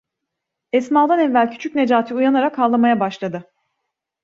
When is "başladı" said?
2.99-3.51